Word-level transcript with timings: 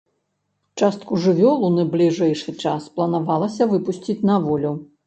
Частку 0.81 1.19
жывёл 1.25 1.67
у 1.67 1.71
найбліжэйшы 1.77 2.57
час 2.65 2.91
планавалася 2.97 3.71
выпусціць 3.77 4.23
на 4.33 4.45
волю. 4.51 4.79